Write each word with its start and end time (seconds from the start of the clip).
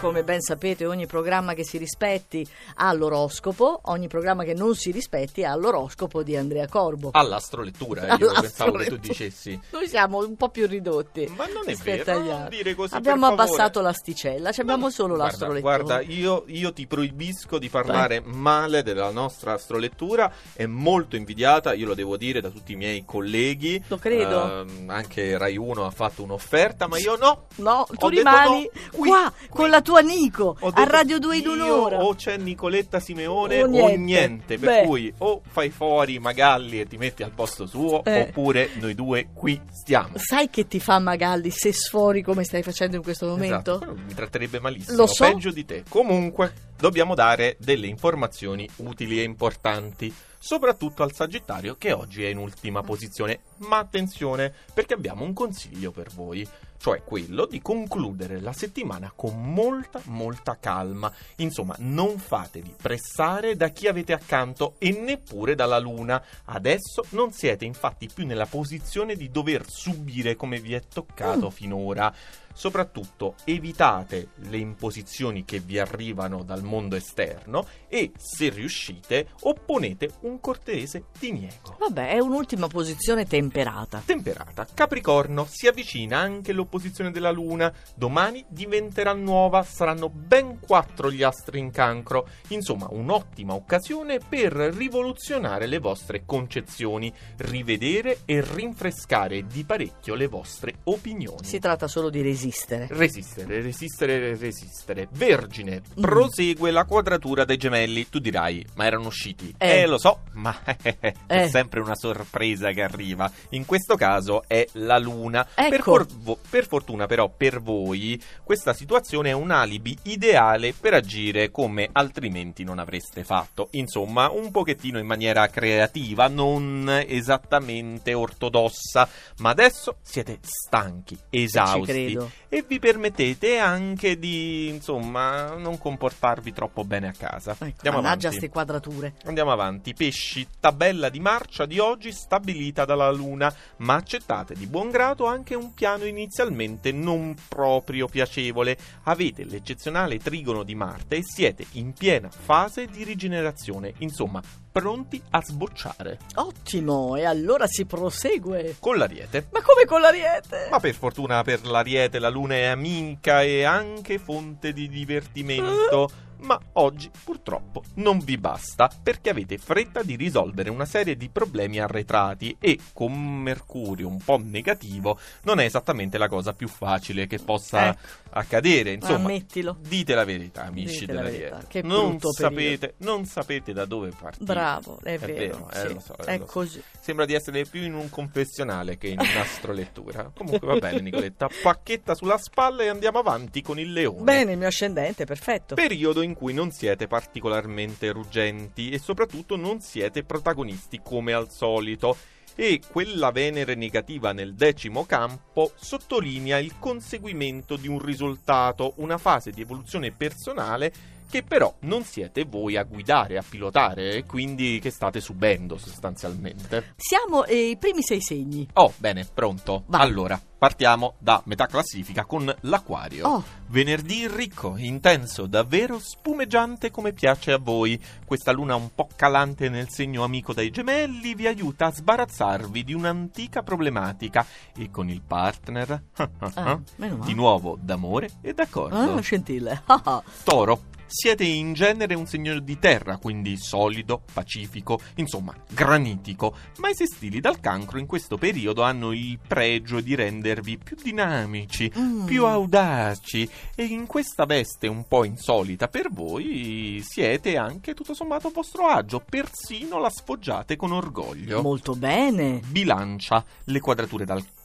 Come 0.00 0.22
ben 0.22 0.40
sapete, 0.40 0.86
ogni 0.86 1.06
programma 1.06 1.54
che 1.54 1.64
si 1.64 1.76
rispetti 1.76 2.46
ha 2.76 2.92
l'oroscopo, 2.92 3.80
ogni 3.86 4.06
programma 4.06 4.44
che 4.44 4.54
non 4.54 4.76
si 4.76 4.92
rispetti 4.92 5.42
ha 5.42 5.56
l'oroscopo 5.56 6.22
di 6.22 6.36
Andrea 6.36 6.68
Corbo. 6.68 7.10
All'astrolettura, 7.12 8.16
io 8.16 8.30
pensavo 8.40 8.78
che 8.78 8.86
tu 8.86 8.96
dicessi. 8.96 9.60
Noi 9.70 9.88
siamo 9.88 10.18
un 10.18 10.36
po' 10.36 10.50
più 10.50 10.68
ridotti. 10.68 11.26
Ma 11.36 11.46
non 11.46 11.64
è 11.66 11.74
vero, 11.74 12.20
non 12.20 12.46
dire 12.48 12.76
così, 12.76 12.94
Abbiamo 12.94 13.26
abbassato 13.26 13.80
l'asticella, 13.80 14.52
ci 14.52 14.60
abbiamo 14.60 14.88
solo 14.88 15.16
Guarda, 15.16 15.32
l'astrolettura. 15.32 15.82
Guarda, 15.82 16.00
io, 16.00 16.44
io 16.46 16.72
ti 16.72 16.86
proibisco 16.86 17.58
di 17.58 17.68
parlare 17.68 18.22
male 18.24 18.84
della 18.84 19.10
nostra 19.10 19.54
astrolettura, 19.54 20.32
è 20.52 20.66
molto 20.66 21.16
invidiata, 21.16 21.72
io 21.72 21.86
lo 21.86 21.94
devo 21.94 22.16
dire 22.16 22.40
da 22.40 22.50
tutti 22.50 22.72
i 22.72 22.76
miei 22.76 23.04
colleghi. 23.04 23.82
Lo 23.88 23.96
credo. 23.96 24.60
Ehm, 24.60 24.90
anche 24.90 25.36
Rai 25.36 25.56
1 25.56 25.84
ha 25.84 25.90
fatto 25.90 26.22
un'offerta, 26.22 26.86
ma 26.86 26.98
io 26.98 27.16
no. 27.16 27.46
No, 27.56 27.84
tu 27.98 28.06
rimani 28.06 28.62
no, 28.72 28.90
qui, 28.96 29.08
qua 29.08 29.32
qui. 29.36 29.48
con 29.48 29.70
la 29.70 29.80
tua 29.80 29.87
Nico 29.96 30.56
Ho 30.60 30.68
a 30.72 30.84
Radio 30.84 31.18
2 31.18 31.36
in 31.38 31.48
un'ora. 31.48 32.04
O 32.04 32.14
c'è 32.14 32.36
Nicoletta 32.36 33.00
Simeone 33.00 33.62
O 33.62 33.64
o 33.64 33.68
niente. 33.68 33.96
niente, 33.96 34.58
per 34.58 34.80
Beh. 34.82 34.86
cui 34.86 35.12
o 35.18 35.40
fai 35.48 35.70
fuori 35.70 36.18
Magalli 36.18 36.80
e 36.80 36.86
ti 36.86 36.96
metti 36.98 37.22
al 37.22 37.30
posto 37.32 37.66
suo, 37.66 38.04
Eh. 38.04 38.20
oppure 38.28 38.70
noi 38.74 38.94
due 38.94 39.28
qui 39.32 39.60
stiamo. 39.72 40.10
Sai 40.16 40.50
che 40.50 40.66
ti 40.66 40.78
fa 40.80 40.98
Magalli 40.98 41.50
se 41.50 41.72
sfori 41.72 42.22
come 42.22 42.44
stai 42.44 42.62
facendo 42.62 42.96
in 42.96 43.02
questo 43.02 43.26
momento? 43.26 43.76
Esatto, 43.76 43.96
mi 44.06 44.14
tratterebbe 44.14 44.60
malissimo, 44.60 44.96
Lo 44.96 45.06
so. 45.06 45.24
peggio 45.24 45.50
di 45.50 45.64
te. 45.64 45.82
Comunque, 45.88 46.52
dobbiamo 46.78 47.14
dare 47.14 47.56
delle 47.58 47.86
informazioni 47.86 48.68
utili 48.76 49.18
e 49.18 49.24
importanti, 49.24 50.14
soprattutto 50.38 51.02
al 51.02 51.12
Sagittario 51.12 51.76
che 51.76 51.92
oggi 51.92 52.24
è 52.24 52.28
in 52.28 52.38
ultima 52.38 52.82
posizione. 52.82 53.40
Ma 53.58 53.78
attenzione, 53.78 54.52
perché 54.72 54.94
abbiamo 54.94 55.24
un 55.24 55.32
consiglio 55.32 55.90
per 55.90 56.10
voi, 56.14 56.46
cioè 56.80 57.02
quello 57.02 57.46
di 57.46 57.60
concludere 57.60 58.40
la 58.40 58.52
settimana 58.52 59.12
con 59.14 59.52
molta, 59.52 60.00
molta 60.04 60.56
calma. 60.60 61.12
Insomma, 61.36 61.74
non 61.78 62.18
fatevi 62.18 62.72
pressare 62.80 63.56
da 63.56 63.70
chi 63.70 63.88
avete 63.88 64.12
accanto 64.12 64.76
e 64.78 64.92
neppure 64.92 65.56
dalla 65.56 65.80
Luna. 65.80 66.22
Adesso 66.44 67.06
non 67.10 67.32
siete 67.32 67.64
infatti 67.64 68.08
più 68.12 68.24
nella 68.24 68.46
posizione 68.46 69.16
di 69.16 69.28
dover 69.28 69.68
subire 69.68 70.36
come 70.36 70.60
vi 70.60 70.74
è 70.74 70.82
toccato 70.86 71.46
Mm. 71.46 71.50
finora. 71.50 72.14
Soprattutto 72.58 73.36
evitate 73.44 74.30
le 74.48 74.56
imposizioni 74.56 75.44
che 75.44 75.60
vi 75.60 75.78
arrivano 75.78 76.42
dal 76.42 76.64
mondo 76.64 76.96
esterno 76.96 77.64
e, 77.86 78.10
se 78.16 78.48
riuscite, 78.48 79.28
opponete 79.42 80.10
un 80.22 80.40
cortese 80.40 81.04
diniego. 81.16 81.76
Vabbè, 81.78 82.10
è 82.10 82.18
un'ultima 82.18 82.66
posizione 82.66 83.28
temperata. 83.28 84.02
Temperata. 84.04 84.66
Capricorno, 84.74 85.46
si 85.48 85.68
avvicina 85.68 86.18
anche 86.18 86.52
l'opposizione 86.52 87.12
della 87.12 87.30
Luna. 87.30 87.72
Domani 87.94 88.44
diventerà 88.48 89.12
nuova, 89.12 89.62
saranno 89.62 90.08
ben 90.08 90.58
quattro 90.58 91.12
gli 91.12 91.22
astri 91.22 91.60
in 91.60 91.70
cancro. 91.70 92.26
Insomma, 92.48 92.88
un'ottima 92.90 93.54
occasione 93.54 94.18
per 94.18 94.52
rivoluzionare 94.52 95.66
le 95.66 95.78
vostre 95.78 96.24
concezioni, 96.24 97.14
rivedere 97.36 98.22
e 98.24 98.42
rinfrescare 98.44 99.46
di 99.46 99.62
parecchio 99.62 100.16
le 100.16 100.26
vostre 100.26 100.78
opinioni. 100.82 101.44
Si 101.44 101.60
tratta 101.60 101.86
solo 101.86 102.10
di 102.10 102.20
resistere. 102.20 102.46
Resistere, 102.88 103.60
resistere, 103.60 104.36
resistere. 104.36 105.08
Vergine, 105.12 105.82
Mm. 105.98 106.02
prosegue 106.02 106.70
la 106.70 106.84
quadratura 106.84 107.44
dei 107.44 107.56
gemelli. 107.56 108.08
Tu 108.08 108.18
dirai, 108.18 108.64
ma 108.74 108.84
erano 108.86 109.06
usciti. 109.08 109.54
Eh. 109.58 109.80
Eh, 109.82 109.86
lo 109.86 109.98
so, 109.98 110.20
ma 110.34 110.56
è 110.64 111.14
Eh. 111.26 111.48
sempre 111.48 111.80
una 111.80 111.94
sorpresa 111.94 112.70
che 112.72 112.82
arriva. 112.82 113.30
In 113.50 113.64
questo 113.66 113.96
caso 113.96 114.42
è 114.46 114.66
la 114.72 114.98
luna. 114.98 115.46
Ecco. 115.54 115.68
Per, 115.70 115.82
for- 115.82 116.38
per 116.48 116.66
fortuna, 116.66 117.06
però, 117.06 117.28
per 117.28 117.60
voi, 117.60 118.20
questa 118.44 118.72
situazione 118.72 119.30
è 119.30 119.32
un 119.32 119.50
alibi 119.50 119.96
ideale 120.04 120.72
per 120.72 120.94
agire 120.94 121.50
come 121.50 121.88
altrimenti 121.92 122.64
non 122.64 122.78
avreste 122.78 123.24
fatto. 123.24 123.68
Insomma, 123.72 124.30
un 124.30 124.50
pochettino 124.50 124.98
in 124.98 125.06
maniera 125.06 125.46
creativa, 125.48 126.28
non 126.28 127.04
esattamente 127.06 128.14
ortodossa. 128.14 129.08
Ma 129.38 129.50
adesso 129.50 129.96
siete 130.02 130.38
stanchi, 130.42 131.16
esausti 131.30 131.92
credo. 131.92 132.30
E 132.48 132.64
vi 132.66 132.78
permettete 132.78 133.58
anche 133.58 134.18
di, 134.18 134.68
insomma, 134.68 135.54
non 135.54 135.78
comportarvi 135.78 136.52
troppo 136.52 136.84
bene 136.84 137.08
a 137.08 137.12
casa. 137.12 137.52
Ecco, 137.52 137.64
Andiamo 137.64 138.00
mannaggia 138.00 138.28
avanti. 138.28 138.36
ste 138.36 138.48
quadrature. 138.48 139.14
Andiamo 139.24 139.52
avanti. 139.52 139.94
Pesci, 139.94 140.46
tabella 140.58 141.08
di 141.08 141.20
marcia 141.20 141.66
di 141.66 141.78
oggi 141.78 142.12
stabilita 142.12 142.84
dalla 142.84 143.10
Luna, 143.10 143.52
ma 143.78 143.94
accettate 143.94 144.54
di 144.54 144.66
buon 144.66 144.90
grado 144.90 145.26
anche 145.26 145.54
un 145.54 145.74
piano 145.74 146.04
inizialmente 146.04 146.92
non 146.92 147.36
proprio 147.48 148.06
piacevole. 148.06 148.76
Avete 149.04 149.44
l'eccezionale 149.44 150.18
trigono 150.18 150.62
di 150.62 150.74
Marte 150.74 151.16
e 151.16 151.22
siete 151.22 151.66
in 151.72 151.92
piena 151.92 152.28
fase 152.30 152.86
di 152.86 153.04
rigenerazione, 153.04 153.92
insomma, 153.98 154.42
pronti 154.70 155.20
a 155.30 155.42
sbocciare. 155.42 156.18
Ottimo, 156.36 157.16
e 157.16 157.24
allora 157.24 157.66
si 157.66 157.84
prosegue. 157.84 158.76
Con 158.78 158.96
l'ariete. 158.96 159.48
Ma 159.52 159.62
come 159.62 159.84
con 159.86 160.00
l'ariete? 160.00 160.68
Ma 160.70 160.80
per 160.80 160.94
fortuna 160.94 161.42
per 161.42 161.64
l'Ariete 161.66 162.18
la 162.18 162.28
luna 162.28 162.54
è 162.54 162.64
amica 162.64 163.42
e 163.42 163.64
anche 163.64 164.18
fonte 164.18 164.72
di 164.72 164.88
divertimento. 164.88 166.10
Ma 166.40 166.58
oggi 166.74 167.10
purtroppo 167.24 167.82
non 167.94 168.18
vi 168.20 168.38
basta 168.38 168.88
perché 169.02 169.30
avete 169.30 169.58
fretta 169.58 170.02
di 170.02 170.16
risolvere 170.16 170.70
una 170.70 170.84
serie 170.84 171.16
di 171.16 171.28
problemi 171.28 171.78
arretrati 171.80 172.56
e 172.60 172.78
con 172.92 173.12
Mercurio 173.42 174.06
un 174.08 174.18
po' 174.18 174.38
negativo 174.42 175.18
non 175.42 175.58
è 175.60 175.64
esattamente 175.64 176.16
la 176.18 176.28
cosa 176.28 176.52
più 176.52 176.68
facile 176.68 177.26
che 177.26 177.38
possa 177.38 177.88
Ecco. 177.88 177.98
accadere. 178.30 178.92
Insomma, 178.92 179.16
Ammettilo. 179.28 179.76
dite 179.80 180.14
la 180.14 180.24
verità, 180.24 180.64
amici 180.64 181.00
Dite 181.00 181.12
la 181.12 181.22
dell'Ariete. 181.22 181.66
verità, 181.72 181.86
non 181.88 182.18
sapete, 182.20 182.94
non 182.98 183.24
sapete 183.24 183.72
da 183.72 183.84
dove 183.84 184.10
partire. 184.18 184.44
Bravo, 184.44 184.98
è, 185.02 185.14
È 185.14 185.18
vero. 185.18 185.34
vero, 185.34 185.70
eh, 185.72 185.88
sì. 185.88 185.94
lo 185.94 186.00
so, 186.00 186.16
eh, 186.18 186.24
è 186.34 186.38
so. 186.38 186.44
così. 186.44 186.82
Sembra 187.00 187.24
di 187.24 187.34
essere 187.34 187.64
più 187.64 187.82
in 187.82 187.94
un 187.94 188.08
confessionale 188.10 188.96
che 188.98 189.08
in 189.08 189.18
un'astrolettura. 189.18 190.30
Comunque 190.36 190.66
va 190.66 190.76
bene, 190.76 191.00
Nicoletta. 191.00 191.48
Pacchetta 191.62 192.14
sulla 192.14 192.38
spalla 192.38 192.82
e 192.82 192.88
andiamo 192.88 193.18
avanti 193.18 193.62
con 193.62 193.78
il 193.78 193.92
leone. 193.92 194.22
Bene, 194.22 194.52
il 194.52 194.58
mio 194.58 194.68
ascendente, 194.68 195.24
perfetto. 195.24 195.74
Periodo 195.74 196.22
in 196.22 196.27
cui 196.34 196.52
non 196.52 196.70
siete 196.70 197.06
particolarmente 197.06 198.10
ruggenti 198.10 198.90
e 198.90 198.98
soprattutto 198.98 199.56
non 199.56 199.80
siete 199.80 200.24
protagonisti 200.24 201.00
come 201.02 201.32
al 201.32 201.50
solito. 201.50 202.16
E 202.54 202.80
quella 202.90 203.30
Venere 203.30 203.76
negativa 203.76 204.32
nel 204.32 204.54
decimo 204.54 205.06
campo 205.06 205.70
sottolinea 205.76 206.58
il 206.58 206.74
conseguimento 206.78 207.76
di 207.76 207.86
un 207.86 208.00
risultato, 208.00 208.94
una 208.96 209.16
fase 209.16 209.52
di 209.52 209.60
evoluzione 209.60 210.10
personale 210.10 211.17
che 211.28 211.42
però 211.42 211.74
non 211.80 212.04
siete 212.04 212.44
voi 212.44 212.76
a 212.76 212.82
guidare, 212.82 213.38
a 213.38 213.44
pilotare 213.46 214.14
e 214.14 214.24
quindi 214.24 214.78
che 214.80 214.90
state 214.90 215.20
subendo 215.20 215.76
sostanzialmente. 215.76 216.94
Siamo 216.96 217.44
eh, 217.44 217.70
i 217.70 217.76
primi 217.76 218.02
sei 218.02 218.20
segni. 218.20 218.66
Oh, 218.74 218.92
bene, 218.96 219.26
pronto. 219.32 219.84
Vai. 219.86 220.00
Allora, 220.00 220.40
partiamo 220.58 221.14
da 221.18 221.40
metà 221.46 221.66
classifica 221.66 222.24
con 222.24 222.52
l'Aquario. 222.60 223.26
Oh, 223.26 223.44
Venerdì 223.70 224.26
ricco, 224.26 224.76
intenso, 224.78 225.46
davvero 225.46 225.98
spumeggiante 225.98 226.90
come 226.90 227.12
piace 227.12 227.52
a 227.52 227.58
voi. 227.58 228.00
Questa 228.24 228.50
luna 228.50 228.74
un 228.74 228.90
po' 228.94 229.08
calante 229.14 229.68
nel 229.68 229.90
segno 229.90 230.24
amico 230.24 230.54
dai 230.54 230.70
gemelli 230.70 231.34
vi 231.34 231.46
aiuta 231.46 231.86
a 231.86 231.92
sbarazzarvi 231.92 232.82
di 232.82 232.94
un'antica 232.94 233.62
problematica 233.62 234.46
e 234.74 234.90
con 234.90 235.10
il 235.10 235.20
partner 235.20 236.02
ah, 236.54 236.80
di 237.24 237.34
nuovo 237.34 237.78
d'amore 237.78 238.30
e 238.40 238.54
d'accordo. 238.54 239.14
Ah, 239.14 239.20
scintille. 239.20 239.82
Ah, 239.88 240.00
ah. 240.04 240.22
Toro. 240.44 240.96
Siete 241.10 241.42
in 241.42 241.72
genere 241.72 242.14
un 242.14 242.26
segno 242.26 242.58
di 242.60 242.78
terra, 242.78 243.16
quindi 243.16 243.56
solido, 243.56 244.20
pacifico, 244.30 245.00
insomma, 245.14 245.54
granitico, 245.70 246.54
ma 246.76 246.90
i 246.90 246.94
sestili 246.94 247.40
dal 247.40 247.60
cancro 247.60 247.98
in 247.98 248.04
questo 248.04 248.36
periodo 248.36 248.82
hanno 248.82 249.12
il 249.12 249.38
pregio 249.44 250.00
di 250.00 250.14
rendervi 250.14 250.76
più 250.76 250.96
dinamici, 251.02 251.90
Mm. 251.98 252.26
più 252.26 252.44
audaci 252.44 253.48
e 253.74 253.84
in 253.84 254.06
questa 254.06 254.44
veste 254.44 254.86
un 254.86 255.06
po' 255.08 255.24
insolita 255.24 255.88
per 255.88 256.10
voi 256.12 257.02
siete 257.02 257.56
anche 257.56 257.94
tutto 257.94 258.12
sommato 258.12 258.48
a 258.48 258.50
vostro 258.52 258.86
agio, 258.86 259.20
persino 259.26 259.98
la 259.98 260.10
sfoggiate 260.10 260.76
con 260.76 260.92
orgoglio. 260.92 261.62
Molto 261.62 261.94
bene. 261.94 262.60
Bilancia. 262.66 263.42
Le 263.64 263.80
quadrature 263.80 264.24
dal 264.26 264.38
cancro 264.40 264.56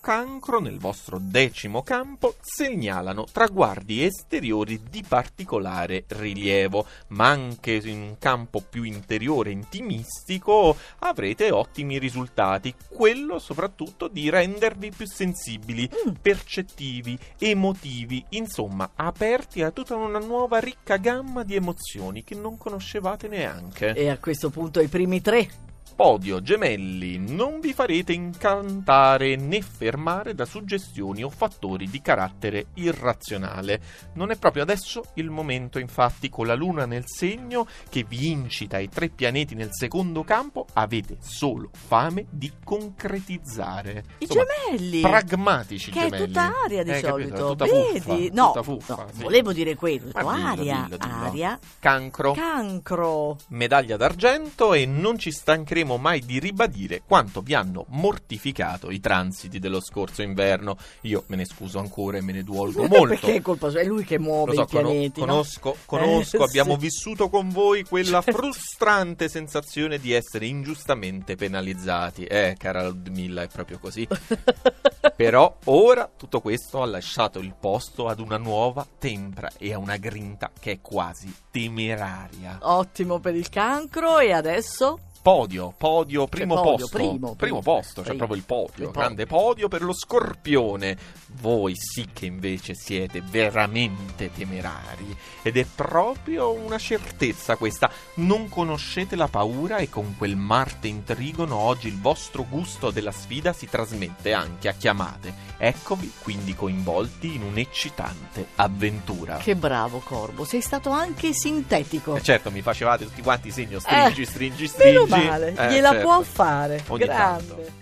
nel 0.59 0.79
vostro 0.79 1.17
decimo 1.17 1.81
campo 1.81 2.35
segnalano 2.41 3.23
traguardi 3.31 4.03
esteriori 4.03 4.81
di 4.89 5.01
particolare 5.07 6.03
rilievo, 6.07 6.85
ma 7.09 7.29
anche 7.29 7.71
in 7.75 8.01
un 8.01 8.15
campo 8.19 8.59
più 8.59 8.83
interiore 8.83 9.51
intimistico 9.51 10.75
avrete 10.99 11.51
ottimi 11.51 11.99
risultati, 11.99 12.75
quello 12.89 13.39
soprattutto 13.39 14.09
di 14.09 14.29
rendervi 14.29 14.91
più 14.91 15.07
sensibili, 15.07 15.89
Mm. 15.93 16.15
percettivi, 16.21 17.17
emotivi, 17.37 18.25
insomma, 18.31 18.91
aperti 18.95 19.61
a 19.61 19.71
tutta 19.71 19.95
una 19.95 20.19
nuova 20.19 20.59
ricca 20.59 20.97
gamma 20.97 21.43
di 21.43 21.55
emozioni 21.55 22.25
che 22.25 22.35
non 22.35 22.57
conoscevate 22.57 23.29
neanche. 23.29 23.93
E 23.93 24.09
a 24.09 24.17
questo 24.17 24.49
punto 24.49 24.81
i 24.81 24.87
primi 24.89 25.21
tre. 25.21 25.71
Podio, 25.95 26.41
gemelli, 26.41 27.17
non 27.19 27.59
vi 27.59 27.71
farete 27.71 28.13
incantare 28.13 29.35
né 29.35 29.61
fermare 29.61 30.33
da 30.33 30.43
suggestioni 30.43 31.23
o 31.23 31.29
fattori 31.29 31.87
di 31.87 32.01
carattere 32.01 32.67
irrazionale. 32.75 33.79
Non 34.13 34.31
è 34.31 34.35
proprio 34.37 34.63
adesso 34.63 35.03
il 35.15 35.29
momento, 35.29 35.77
infatti, 35.77 36.29
con 36.29 36.47
la 36.47 36.55
luna 36.55 36.85
nel 36.87 37.03
segno 37.05 37.67
che 37.89 38.03
vi 38.07 38.31
incita 38.31 38.79
i 38.79 38.89
tre 38.89 39.09
pianeti 39.09 39.53
nel 39.53 39.69
secondo 39.71 40.23
campo, 40.23 40.65
avete 40.73 41.17
solo 41.21 41.69
fame 41.71 42.25
di 42.31 42.51
concretizzare. 42.63 44.03
I 44.17 44.23
Insomma, 44.23 44.43
gemelli. 44.69 45.01
Pragmatici 45.01 45.91
che 45.91 45.99
gemelli. 45.99 46.23
è 46.23 46.25
tutta 46.25 46.51
aria 46.65 46.83
di 46.83 46.89
Eh, 46.89 47.01
capito? 47.01 47.11
solito. 47.37 47.47
Tutta 47.49 47.65
Vedi? 47.65 47.99
fuffa, 47.99 48.17
no, 48.33 48.63
fuffa, 48.63 48.95
no, 48.95 49.07
sì. 49.13 49.21
volevo 49.21 49.53
dire 49.53 49.75
quello. 49.75 50.09
Aria, 50.13 50.83
dillo, 50.85 50.97
dillo. 50.97 51.13
aria, 51.23 51.59
Cancro. 51.79 52.31
cancro. 52.33 53.37
medaglia 53.49 53.95
d'argento 53.95 54.73
e 54.73 54.85
non 54.87 55.17
ci 55.19 55.31
stancheremo 55.31 55.81
mai 55.83 56.21
di 56.21 56.39
ribadire 56.39 57.01
quanto 57.05 57.41
vi 57.41 57.53
hanno 57.53 57.85
mortificato 57.89 58.89
i 58.91 58.99
transiti 58.99 59.59
dello 59.59 59.79
scorso 59.81 60.21
inverno. 60.21 60.77
Io 61.01 61.23
me 61.27 61.35
ne 61.35 61.45
scuso 61.45 61.79
ancora 61.79 62.17
e 62.17 62.21
me 62.21 62.31
ne 62.31 62.43
duolgo 62.43 62.83
molto. 62.87 63.07
Perché 63.07 63.35
è 63.35 63.41
colpa 63.41 63.69
sua? 63.69 63.81
È 63.81 63.85
lui 63.85 64.03
che 64.03 64.19
muove 64.19 64.53
so, 64.55 64.61
i 64.61 64.65
pianeti. 64.65 65.19
cono- 65.19 65.25
no? 65.25 65.31
conosco, 65.33 65.75
conosco, 65.85 66.37
Eh, 66.39 66.43
abbiamo 66.43 66.73
sì. 66.73 66.79
vissuto 66.79 67.29
con 67.29 67.49
voi 67.49 67.83
quella 67.83 68.21
Certo. 68.21 68.39
frustrante 68.41 69.29
sensazione 69.29 69.99
di 69.99 70.11
essere 70.13 70.45
ingiustamente 70.45 71.35
penalizzati. 71.35 72.23
Eh, 72.25 72.55
cara 72.57 72.87
Ludmilla, 72.87 73.41
è 73.43 73.47
proprio 73.47 73.79
così. 73.79 74.07
Però 75.15 75.57
ora 75.65 76.09
tutto 76.15 76.41
questo 76.41 76.81
ha 76.81 76.85
lasciato 76.85 77.39
il 77.39 77.53
posto 77.59 78.07
ad 78.07 78.19
una 78.19 78.37
nuova 78.37 78.85
tempra 78.97 79.49
e 79.57 79.73
a 79.73 79.77
una 79.77 79.97
grinta 79.97 80.51
che 80.59 80.71
è 80.71 80.81
quasi 80.81 81.33
temeraria. 81.51 82.57
Ottimo 82.61 83.19
per 83.19 83.35
il 83.35 83.49
cancro 83.49 84.19
e 84.19 84.31
adesso? 84.31 84.99
Podio, 85.23 85.73
podio, 85.77 86.27
primo 86.27 86.55
podio, 86.55 86.71
posto. 86.89 86.97
primo, 86.97 87.33
primo. 87.35 87.61
posto, 87.61 88.01
c'è 88.01 88.09
Primo. 88.09 88.17
proprio 88.17 88.37
il 88.39 88.43
podio. 88.45 88.65
Il 88.67 88.73
podio. 88.87 88.91
Grande 88.91 89.25
podio 89.25 89.67
per 89.69 89.81
lo 89.81 89.93
scorpione. 89.93 90.97
Voi 91.39 91.75
sì 91.77 92.09
che 92.11 92.25
invece 92.25 92.73
siete 92.73 93.21
veramente 93.21 94.29
temerari. 94.33 95.15
Ed 95.41 95.55
è 95.55 95.63
proprio 95.63 96.51
una 96.51 96.77
certezza 96.77 97.55
questa. 97.55 97.89
Non 98.15 98.49
conoscete 98.49 99.15
la 99.15 99.29
paura 99.29 99.77
e 99.77 99.87
con 99.89 100.15
quel 100.17 100.35
Marte 100.35 100.89
in 100.89 101.05
trigono 101.05 101.55
oggi 101.55 101.87
il 101.87 102.01
vostro 102.01 102.45
gusto 102.47 102.91
della 102.91 103.13
sfida 103.13 103.53
si 103.53 103.69
trasmette 103.69 104.33
anche 104.33 104.67
a 104.67 104.73
chiamate. 104.73 105.51
Eccovi 105.57 106.11
quindi 106.21 106.53
coinvolti 106.53 107.35
in 107.35 107.43
un'eccitante 107.43 108.47
avventura. 108.55 109.37
Che 109.37 109.55
bravo 109.55 109.99
Corbo, 109.99 110.43
sei 110.43 110.59
stato 110.59 110.89
anche 110.89 111.31
sintetico. 111.31 112.17
Eh, 112.17 112.21
certo, 112.21 112.51
mi 112.51 112.61
facevate 112.61 113.05
tutti 113.05 113.21
quanti 113.21 113.51
segno 113.51 113.79
stringi, 113.79 114.21
Eh, 114.23 114.25
stringi, 114.25 114.67
stringi. 114.67 115.11
Male, 115.17 115.53
Eh, 115.57 115.67
gliela 115.69 115.89
certo. 115.91 116.03
può 116.07 116.21
fare. 116.21 116.83
Ogni 116.87 117.03
Grande. 117.05 117.45
tanto. 117.47 117.81